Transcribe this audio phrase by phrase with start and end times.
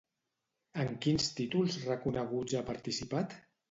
[0.85, 3.43] En quins títols reconeguts ha participat?